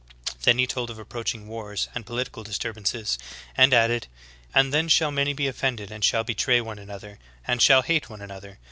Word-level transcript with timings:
""Then 0.45 0.57
He 0.57 0.65
told 0.65 0.89
of 0.89 0.97
approaching 0.97 1.47
wars 1.47 1.87
and 1.93 2.07
political 2.07 2.43
disturbances, 2.43 3.19
and 3.55 3.71
added 3.71 4.07
"And 4.51 4.73
then 4.73 4.87
shall 4.89 5.11
many 5.11 5.31
be 5.33 5.45
offended 5.45 5.91
and 5.91 6.03
shall 6.03 6.23
betray 6.23 6.59
one 6.59 6.79
another, 6.79 7.19
and 7.45 7.61
shall 7.61 7.83
hate 7.83 8.09
one 8.09 8.23
another. 8.23 8.57